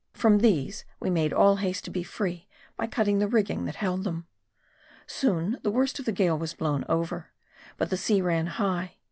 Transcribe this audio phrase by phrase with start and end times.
[0.13, 4.03] From these we made all haste to be free, by cutting the rigging that held
[4.03, 4.25] them.
[5.05, 7.27] Soon, the worst of the gale was blown over.
[7.77, 8.95] But the sea ran high.